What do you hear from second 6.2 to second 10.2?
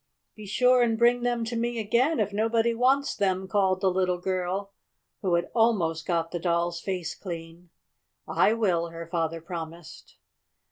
the Doll's face clean. "I will," her father promised.